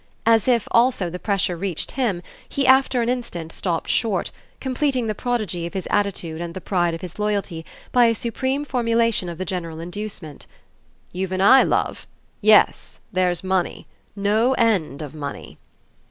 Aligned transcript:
As 0.25 0.47
if 0.47 0.67
also 0.71 1.11
the 1.11 1.19
pressure 1.19 1.55
reached 1.55 1.91
him 1.91 2.23
he 2.49 2.65
after 2.65 3.03
an 3.03 3.07
instant 3.09 3.51
stopped 3.51 3.87
short, 3.87 4.31
completing 4.59 5.05
the 5.05 5.13
prodigy 5.13 5.67
of 5.67 5.75
his 5.75 5.87
attitude 5.91 6.41
and 6.41 6.55
the 6.55 6.59
pride 6.59 6.95
of 6.95 7.01
his 7.01 7.19
loyalty 7.19 7.63
by 7.91 8.05
a 8.05 8.15
supreme 8.15 8.65
formulation 8.65 9.29
of 9.29 9.37
the 9.37 9.45
general 9.45 9.79
inducement. 9.79 10.47
"You've 11.11 11.31
an 11.33 11.39
eye, 11.41 11.61
love! 11.61 12.07
Yes, 12.41 12.99
there's 13.13 13.43
money. 13.43 13.85
No 14.15 14.53
end 14.53 15.03
of 15.03 15.13
money." 15.13 15.59